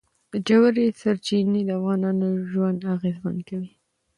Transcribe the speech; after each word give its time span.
ژورې 0.47 0.85
سرچینې 1.01 1.61
د 1.65 1.69
افغانانو 1.79 2.27
ژوند 2.51 2.79
اغېزمن 2.95 3.37
کوي. 3.49 3.71